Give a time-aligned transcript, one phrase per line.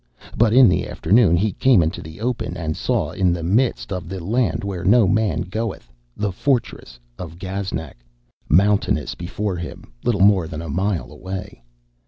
[0.35, 4.09] But in the afternoon he came into the open and saw in the midst of
[4.09, 7.97] The Land Where No Man Goeth the fortress of Gaznak,
[8.49, 11.61] mountainous before him, little more than a mile away.